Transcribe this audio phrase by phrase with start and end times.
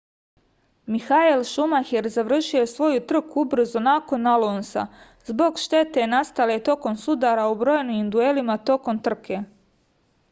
[0.93, 4.87] mihael šumaher završio je svoju trku ubrzo nakon alonsa
[5.29, 9.41] zbog štete nastale tokom sudara u brojnim duelima tokom trke